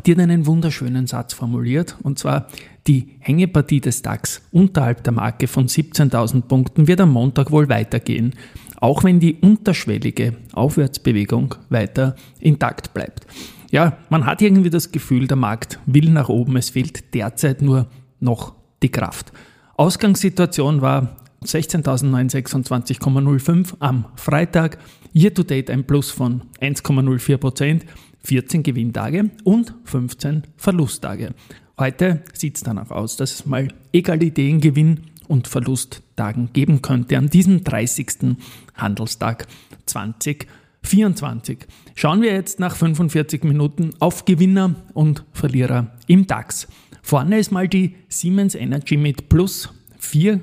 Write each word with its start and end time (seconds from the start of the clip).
die 0.06 0.12
hat 0.12 0.20
einen 0.20 0.45
wunderschönen 0.45 1.08
Satz 1.08 1.34
formuliert, 1.34 1.95
und 2.03 2.20
zwar 2.20 2.48
die 2.88 3.16
Hängepartie 3.20 3.81
des 3.81 4.02
DAX 4.02 4.42
unterhalb 4.52 5.03
der 5.03 5.14
Marke 5.14 5.48
von 5.48 5.67
17.000 5.67 6.44
Punkten 6.44 6.88
wird 6.88 7.02
am 7.02 7.12
Montag 7.12 7.52
wohl 7.52 7.70
weitergehen, 7.70 8.34
auch 8.80 9.03
wenn 9.03 9.20
die 9.20 9.36
unterschwellige 9.36 10.36
Aufwärtsbewegung 10.53 11.56
weiter 11.70 12.16
intakt 12.40 12.94
bleibt. 12.94 13.28
Ja, 13.72 13.98
man 14.09 14.25
hat 14.25 14.42
irgendwie 14.42 14.70
das 14.70 14.92
Gefühl, 14.92 15.28
der 15.28 15.38
Markt 15.38 15.80
will 15.86 16.09
nach 16.09 16.30
oben, 16.30 16.56
es 16.56 16.70
fehlt 16.70 17.14
derzeit 17.14 17.62
nur 17.62 17.88
noch 18.20 18.53
die 18.81 18.90
Kraft. 18.90 19.31
Ausgangssituation 19.75 20.81
war 20.81 21.18
16.926,05 21.44 23.73
am 23.80 24.06
Freitag, 24.16 24.78
year 25.17 25.33
to 25.33 25.43
date 25.43 25.69
ein 25.69 25.85
Plus 25.85 26.11
von 26.11 26.43
1,04 26.61 27.37
Prozent. 27.37 27.85
14 28.27 28.61
Gewinntage 28.61 29.29
und 29.45 29.73
15 29.85 30.43
Verlusttage. 30.57 31.33
Heute 31.79 32.23
sieht 32.33 32.57
es 32.57 32.63
danach 32.63 32.91
aus, 32.91 33.15
dass 33.15 33.35
es 33.35 33.45
mal 33.45 33.69
Egalitäten 33.93 34.59
Gewinn 34.59 35.01
und 35.29 35.47
Verlusttagen 35.47 36.49
geben 36.51 36.81
könnte 36.81 37.17
an 37.17 37.29
diesem 37.29 37.63
30. 37.63 38.35
Handelstag 38.75 39.47
2024. 39.85 41.59
Schauen 41.95 42.21
wir 42.21 42.33
jetzt 42.33 42.59
nach 42.59 42.75
45 42.75 43.45
Minuten 43.45 43.91
auf 43.99 44.25
Gewinner 44.25 44.75
und 44.93 45.23
Verlierer 45.31 45.95
im 46.07 46.27
DAX. 46.27 46.67
Vorne 47.01 47.39
ist 47.39 47.51
mal 47.51 47.69
die 47.69 47.95
Siemens 48.09 48.55
Energy 48.55 48.97
mit 48.97 49.29
plus 49.29 49.69
4 49.99 50.41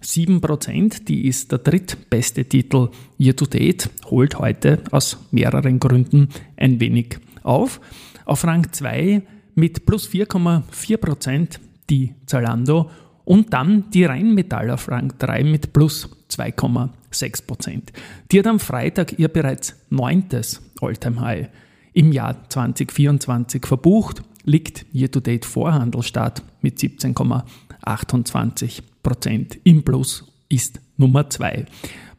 7 0.00 0.40
Prozent. 0.40 1.08
Die 1.08 1.26
ist 1.26 1.52
der 1.52 1.58
drittbeste 1.58 2.44
Titel 2.44 2.88
year 3.18 3.36
to 3.36 3.46
date, 3.46 3.90
holt 4.06 4.38
heute 4.38 4.82
aus 4.90 5.18
mehreren 5.30 5.78
Gründen 5.78 6.28
ein 6.56 6.80
wenig 6.80 7.18
auf. 7.42 7.80
Auf 8.24 8.44
Rang 8.44 8.72
2 8.72 9.22
mit 9.54 9.86
plus 9.86 10.08
4,4 10.08 10.96
Prozent 10.98 11.60
die 11.88 12.14
Zalando 12.26 12.90
und 13.24 13.52
dann 13.52 13.90
die 13.90 14.04
Rheinmetall 14.04 14.70
auf 14.70 14.88
Rang 14.88 15.12
3 15.18 15.44
mit 15.44 15.72
plus 15.72 16.08
2,6 16.30 17.46
Prozent. 17.46 17.92
Die 18.30 18.38
hat 18.38 18.46
am 18.46 18.60
Freitag 18.60 19.18
ihr 19.18 19.28
bereits 19.28 19.74
neuntes 19.90 20.62
Alltime 20.80 21.20
High 21.20 21.48
im 21.92 22.12
Jahr 22.12 22.48
2024 22.48 23.66
verbucht, 23.66 24.22
liegt 24.44 24.86
year 24.94 25.10
to 25.10 25.20
date 25.20 25.44
vor 25.44 25.74
Handelsstart 25.74 26.42
mit 26.60 26.78
17,28 26.78 28.82
Prozent 29.08 29.58
im 29.64 29.84
Plus 29.84 30.22
ist 30.50 30.82
Nummer 30.98 31.30
zwei. 31.30 31.64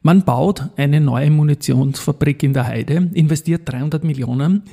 Man 0.01 0.23
baut 0.23 0.69
eine 0.75 0.99
neue 0.99 1.29
Munitionsfabrik 1.29 2.41
in 2.41 2.53
der 2.53 2.65
Heide, 2.65 3.11
investiert 3.13 3.71
300 3.71 4.03
Millionen. 4.03 4.63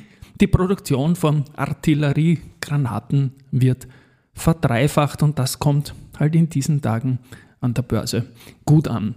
Die 0.41 0.47
Produktion 0.47 1.15
von 1.15 1.43
Artilleriegranaten 1.55 3.33
wird 3.51 3.87
verdreifacht 4.33 5.21
und 5.21 5.37
das 5.37 5.59
kommt 5.59 5.93
halt 6.17 6.33
in 6.33 6.49
diesen 6.49 6.81
Tagen 6.81 7.19
an 7.61 7.75
der 7.75 7.83
Börse 7.83 8.25
gut 8.65 8.87
an. 8.87 9.13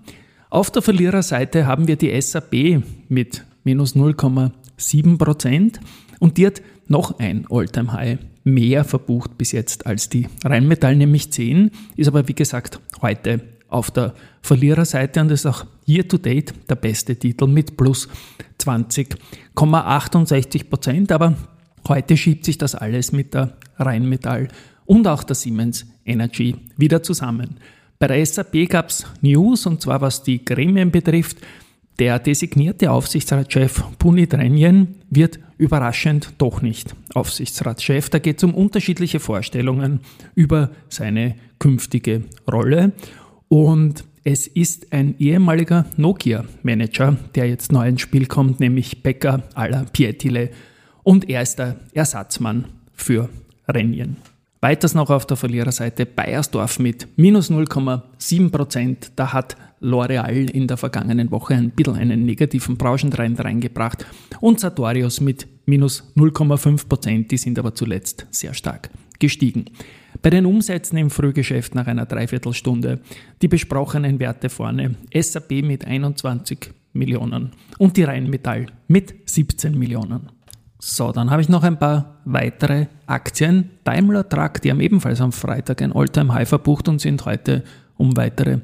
Auf 0.51 0.71
der 0.71 0.83
Verliererseite 0.83 1.67
haben 1.67 1.89
wir 1.89 1.97
die 1.97 2.21
SAP 2.21 2.83
mit 3.09 3.47
minus 3.65 3.97
0,7 3.97 5.17
Prozent 5.17 5.81
und 6.19 6.37
die 6.37 6.47
hat 6.47 6.61
noch 6.87 7.19
ein 7.19 7.47
Alltime 7.49 7.93
High 7.95 8.19
mehr 8.45 8.85
verbucht 8.85 9.39
bis 9.39 9.53
jetzt 9.53 9.87
als 9.87 10.09
die 10.09 10.29
Rheinmetall, 10.45 10.97
nämlich 10.97 11.31
10, 11.31 11.71
ist 11.97 12.09
aber 12.09 12.29
wie 12.29 12.35
gesagt 12.35 12.81
heute 13.03 13.41
auf 13.69 13.91
der 13.91 14.15
Verliererseite 14.43 15.21
und 15.21 15.31
ist 15.31 15.47
auch 15.47 15.65
year 15.87 16.07
to 16.07 16.19
date 16.19 16.53
der 16.69 16.75
beste 16.75 17.17
Titel 17.17 17.47
mit 17.47 17.77
plus 17.77 18.09
20,68 18.61 20.69
Prozent. 20.69 21.13
Aber 21.13 21.35
heute 21.89 22.17
schiebt 22.17 22.45
sich 22.45 22.59
das 22.59 22.75
alles 22.75 23.13
mit 23.13 23.35
der 23.35 23.57
Rheinmetall 23.79 24.49
und 24.87 25.07
auch 25.07 25.23
der 25.23 25.37
Siemens 25.37 25.87
Energy 26.05 26.57
wieder 26.77 27.03
zusammen. 27.03 27.57
Bei 27.99 28.07
der 28.07 28.25
SAP 28.25 28.69
gab 28.69 28.89
es 28.89 29.07
News 29.21 29.67
und 29.67 29.83
zwar 29.83 30.01
was 30.01 30.23
die 30.23 30.45
Gremien 30.45 30.91
betrifft. 30.91 31.39
Der 32.01 32.19
designierte 32.19 32.91
Aufsichtsratschef 32.91 33.85
Punit 33.99 34.33
Renjen 34.33 34.95
wird 35.11 35.39
überraschend 35.59 36.33
doch 36.39 36.63
nicht 36.63 36.97
Aufsichtsratschef. 37.13 38.09
Da 38.09 38.19
geht 38.19 38.39
es 38.39 38.45
um 38.45 38.55
unterschiedliche 38.55 39.21
Vorstellungen 39.21 40.01
über 40.35 40.71
seine 40.89 41.35
künftige 41.59 42.23
Rolle. 42.51 42.93
Und 43.49 44.05
es 44.25 44.47
ist 44.47 44.95
ein 44.95 45.15
ehemaliger 45.19 45.85
Nokia-Manager, 45.99 47.19
der 47.35 47.51
jetzt 47.51 47.71
neu 47.71 47.87
ins 47.87 48.01
Spiel 48.01 48.25
kommt, 48.25 48.61
nämlich 48.61 49.03
Becker 49.03 49.43
alla 49.53 49.85
Pietile. 49.93 50.53
Und 51.03 51.29
er 51.29 51.43
ist 51.43 51.59
der 51.59 51.77
Ersatzmann 51.93 52.65
für 52.95 53.29
Renjen. 53.69 54.17
Weiters 54.63 54.95
noch 54.95 55.11
auf 55.11 55.27
der 55.27 55.37
Verliererseite 55.37 56.07
Bayersdorf 56.07 56.79
mit 56.79 57.09
minus 57.17 57.51
0,7 57.51 58.51
Prozent. 58.51 59.13
Da 59.17 59.35
hat 59.35 59.57
L'Oreal 59.81 60.51
in 60.51 60.67
der 60.67 60.77
vergangenen 60.77 61.31
Woche 61.31 61.55
ein 61.55 61.71
bisschen 61.71 61.97
einen 61.97 62.27
negativen 62.27 62.77
Branchentrend 62.77 63.43
reingebracht 63.43 64.05
und 64.41 64.61
Sartorius 64.61 65.21
mit 65.21 65.47
minus 65.67 66.13
0,5 66.17 66.89
Prozent. 66.89 67.31
Die 67.31 67.39
sind 67.39 67.59
aber 67.59 67.75
zuletzt 67.75 68.27
sehr 68.31 68.53
stark 68.53 68.91
gestiegen. 69.19 69.67
Bei 70.23 70.31
den 70.31 70.45
Umsätzen 70.45 70.99
im 70.99 71.11
Frühgeschäft 71.11 71.75
nach 71.75 71.87
einer 71.87 72.07
Dreiviertelstunde 72.07 73.01
die 73.41 73.49
besprochenen 73.49 74.19
Werte 74.19 74.51
vorne. 74.51 74.97
SAP 75.15 75.63
mit 75.63 75.87
21 75.87 76.73
Millionen 76.93 77.53
und 77.79 77.97
die 77.97 78.03
Rheinmetall 78.03 78.67
mit 78.89 79.15
17 79.25 79.79
Millionen. 79.79 80.29
So, 80.79 81.13
dann 81.13 81.31
habe 81.31 81.43
ich 81.43 81.49
noch 81.49 81.63
ein 81.63 81.79
paar 81.79 82.21
weitere 82.25 82.87
Aktien. 83.07 83.71
Daimler 83.85 84.29
Truck, 84.29 84.63
die 84.63 84.71
haben 84.71 84.81
ebenfalls 84.81 85.21
am 85.21 85.31
Freitag 85.33 85.83
ein 85.83 85.93
Alltime 85.93 86.33
high 86.33 86.49
verbucht 86.49 86.89
und 86.89 87.01
sind 87.01 87.25
heute 87.27 87.65
um 87.97 88.17
weitere 88.17 88.61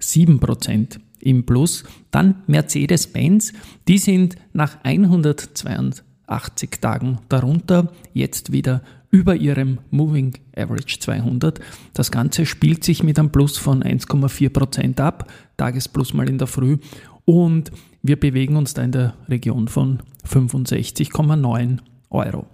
0,7% 0.00 0.98
im 1.20 1.44
Plus. 1.44 1.84
Dann 2.10 2.42
Mercedes-Benz, 2.46 3.52
die 3.88 3.98
sind 3.98 4.36
nach 4.52 4.76
182 4.84 6.70
Tagen 6.80 7.18
darunter, 7.28 7.92
jetzt 8.12 8.52
wieder 8.52 8.82
über 9.10 9.36
ihrem 9.36 9.78
Moving 9.90 10.34
Average 10.56 10.98
200. 10.98 11.60
Das 11.92 12.10
Ganze 12.10 12.46
spielt 12.46 12.82
sich 12.82 13.02
mit 13.02 13.18
einem 13.18 13.30
Plus 13.30 13.56
von 13.58 13.82
1,4% 13.82 15.00
ab, 15.00 15.30
Tagesplus 15.56 16.14
mal 16.14 16.28
in 16.28 16.38
der 16.38 16.48
Früh 16.48 16.78
und 17.24 17.70
wir 18.02 18.18
bewegen 18.18 18.56
uns 18.56 18.74
da 18.74 18.82
in 18.82 18.92
der 18.92 19.14
Region 19.28 19.68
von 19.68 20.02
65,9 20.28 21.78
Euro. 22.10 22.46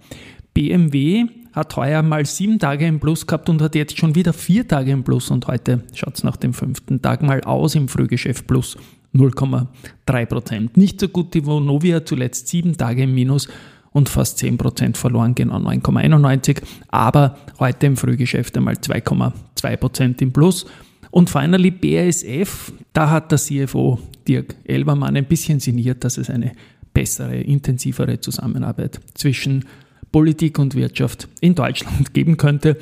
BMW 0.53 1.25
hat 1.53 1.75
heuer 1.75 2.01
mal 2.01 2.25
sieben 2.25 2.59
Tage 2.59 2.85
im 2.87 2.99
Plus 2.99 3.27
gehabt 3.27 3.49
und 3.49 3.61
hat 3.61 3.75
jetzt 3.75 3.97
schon 3.97 4.15
wieder 4.15 4.33
vier 4.33 4.67
Tage 4.67 4.91
im 4.91 5.03
Plus 5.03 5.29
und 5.31 5.47
heute 5.47 5.83
schaut 5.93 6.15
es 6.15 6.23
nach 6.23 6.37
dem 6.37 6.53
fünften 6.53 7.01
Tag 7.01 7.21
mal 7.21 7.41
aus 7.41 7.75
im 7.75 7.87
Frühgeschäft 7.87 8.47
plus 8.47 8.77
0,3 9.13 10.25
Prozent. 10.25 10.77
Nicht 10.77 10.99
so 10.99 11.09
gut 11.09 11.33
die 11.33 11.45
Vonovia, 11.45 12.05
zuletzt 12.05 12.47
sieben 12.47 12.77
Tage 12.77 13.03
im 13.03 13.13
Minus 13.13 13.49
und 13.91 14.07
fast 14.07 14.37
10 14.37 14.57
Prozent 14.57 14.97
verloren, 14.97 15.35
genau 15.35 15.57
9,91. 15.57 16.61
Aber 16.87 17.37
heute 17.59 17.87
im 17.87 17.97
Frühgeschäft 17.97 18.55
einmal 18.57 18.75
2,2 18.75 19.77
Prozent 19.77 20.21
im 20.21 20.31
Plus. 20.31 20.65
Und 21.11 21.29
finally 21.29 21.71
BASF, 21.71 22.71
da 22.93 23.09
hat 23.09 23.31
der 23.31 23.37
CFO 23.37 23.99
Dirk 24.25 24.55
Elbermann 24.63 25.17
ein 25.17 25.25
bisschen 25.25 25.59
sinniert, 25.59 26.05
dass 26.05 26.17
es 26.17 26.29
eine 26.29 26.53
bessere, 26.93 27.35
intensivere 27.35 28.21
Zusammenarbeit 28.21 29.01
zwischen 29.13 29.65
Politik 30.11 30.59
und 30.59 30.75
Wirtschaft 30.75 31.27
in 31.39 31.55
Deutschland 31.55 32.13
geben 32.13 32.35
könnte. 32.37 32.77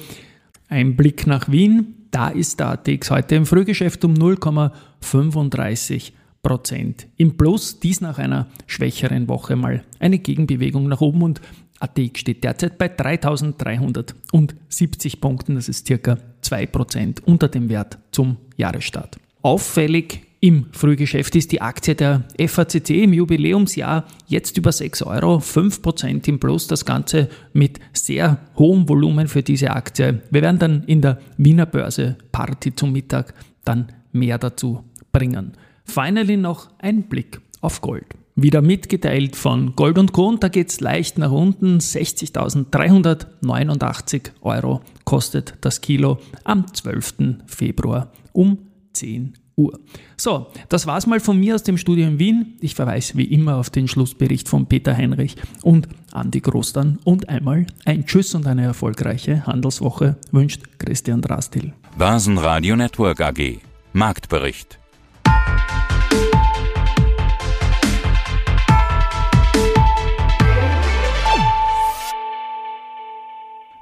Ein 0.67 0.95
Blick 0.95 1.27
nach 1.27 1.51
Wien, 1.51 1.95
da 2.11 2.29
ist 2.29 2.59
der 2.59 2.69
ATX 2.69 3.11
heute 3.11 3.35
im 3.35 3.45
Frühgeschäft 3.45 4.03
um 4.05 4.13
0,35 4.13 6.13
Prozent 6.41 7.07
im 7.17 7.35
Plus, 7.35 7.79
dies 7.79 7.99
nach 8.01 8.17
einer 8.17 8.47
schwächeren 8.65 9.27
Woche 9.27 9.57
mal 9.57 9.83
eine 9.99 10.17
Gegenbewegung 10.19 10.87
nach 10.87 11.01
oben 11.01 11.23
und 11.23 11.41
ATX 11.79 12.21
steht 12.21 12.43
derzeit 12.43 12.77
bei 12.77 12.87
3370 12.87 15.21
Punkten, 15.21 15.55
das 15.55 15.67
ist 15.69 15.87
circa 15.87 16.19
2% 16.43 17.23
unter 17.25 17.47
dem 17.47 17.69
Wert 17.69 17.97
zum 18.11 18.37
Jahresstart. 18.57 19.17
Auffällig 19.41 20.28
im 20.41 20.68
Frühgeschäft 20.71 21.36
ist 21.36 21.51
die 21.51 21.62
Aktie 21.62 21.95
der 21.95 22.24
FACC 22.39 23.03
im 23.03 23.12
Jubiläumsjahr 23.12 24.06
jetzt 24.27 24.57
über 24.57 24.71
6 24.71 25.01
Euro, 25.01 25.39
5% 25.39 26.30
im 26.30 26.39
Plus, 26.39 26.68
das 26.68 26.86
Ganze 26.86 27.27
mit 27.51 27.81
sehr 27.91 28.39
hohem 28.56 28.88
Volumen 28.88 29.27
für 29.27 29.44
diese 29.44 29.71
Aktie. 29.71 30.21
Wir 30.31 30.41
werden 30.41 30.59
dann 30.59 30.86
in 30.86 31.01
der 31.01 31.19
Wiener 31.38 31.65
Börse 31.65 32.15
Party 32.31 32.74
zum 32.74 32.94
Mittag 32.94 33.33
dann 33.65 33.91
mehr 34.13 34.38
dazu 34.38 34.86
bringen. 35.12 35.57
Finally 35.83 36.38
noch 36.38 36.69
ein 36.80 37.03
Blick 37.03 37.42
auf 37.59 37.81
Gold. 37.81 38.06
Wieder 38.35 38.62
mitgeteilt 38.62 39.35
von 39.35 39.75
Gold 39.75 39.97
und 39.97 40.13
Co. 40.13 40.30
Und 40.30 40.42
da 40.44 40.47
geht 40.47 40.69
es 40.69 40.80
leicht 40.80 41.18
nach 41.18 41.31
unten. 41.31 41.80
60.389 41.80 44.30
Euro 44.42 44.80
kostet 45.03 45.56
das 45.59 45.81
Kilo 45.81 46.19
am 46.45 46.74
12. 46.74 47.39
Februar 47.47 48.13
um 48.31 48.59
10 48.94 49.33
Uhr. 49.59 49.79
So, 50.17 50.47
das 50.69 50.88
war's 50.88 51.06
mal 51.06 51.19
von 51.19 51.38
mir 51.39 51.53
aus 51.56 51.63
dem 51.63 51.77
Studio 51.77 52.07
in 52.07 52.17
Wien. 52.17 52.57
Ich 52.61 52.75
verweise 52.75 53.17
wie 53.17 53.25
immer 53.25 53.57
auf 53.57 53.69
den 53.69 53.88
Schlussbericht 53.88 54.47
von 54.47 54.65
Peter 54.65 54.95
Heinrich 54.95 55.35
und 55.61 55.88
Andi 56.11 56.39
Großdan. 56.39 57.00
Und 57.03 57.29
einmal 57.29 57.67
ein 57.85 58.06
Tschüss 58.06 58.33
und 58.33 58.47
eine 58.47 58.63
erfolgreiche 58.63 59.45
Handelswoche 59.45 60.17
wünscht 60.31 60.61
Christian 60.79 61.21
Drastil. 61.21 61.73
Börsenradio 61.97 62.75
Network 62.75 63.21
AG. 63.21 63.59
Marktbericht. 63.94 64.79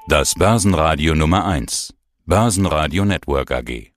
Das 0.10 0.36
Börsenradio 0.36 1.16
Nummer 1.16 1.46
1. 1.46 1.94
Börsenradio 2.26 3.04
Network 3.04 3.52
AG. 3.52 3.97